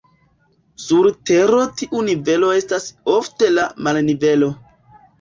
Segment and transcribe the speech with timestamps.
[0.85, 4.55] Sur Tero tiu nivelo estas ofte la marnivelo.